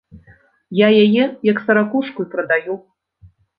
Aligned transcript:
Я 0.79 0.87
яе 1.03 1.25
як 1.51 1.61
саракушку 1.67 2.19
і 2.27 2.31
прадаю. 2.35 2.81